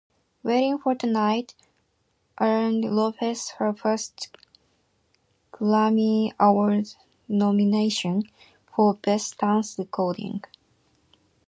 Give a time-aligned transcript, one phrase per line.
[0.41, 1.53] "Waiting for Tonight"
[2.39, 4.35] earned Lopez her first
[5.53, 6.87] Grammy Award
[7.27, 8.23] nomination,
[8.75, 10.43] for Best Dance Recording.